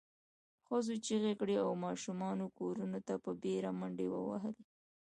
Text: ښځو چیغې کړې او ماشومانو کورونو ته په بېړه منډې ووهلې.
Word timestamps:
ښځو 0.65 0.93
چیغې 1.05 1.33
کړې 1.39 1.55
او 1.65 1.69
ماشومانو 1.85 2.45
کورونو 2.57 2.99
ته 3.07 3.13
په 3.23 3.31
بېړه 3.41 3.71
منډې 3.79 4.07
ووهلې. 4.09 4.63